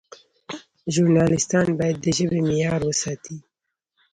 ژورنالیستان 0.93 1.67
باید 1.79 1.97
د 2.01 2.05
ژبې 2.17 2.39
معیار 2.47 2.81
وساتي. 2.85 3.37